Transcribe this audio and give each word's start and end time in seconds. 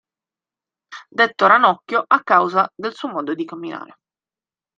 Detto 1.09 1.45
Ranocchio 1.45 2.03
a 2.07 2.23
causa 2.23 2.67
del 2.75 2.95
suo 2.95 3.09
modo 3.09 3.35
di 3.35 3.45
camminare. 3.45 3.97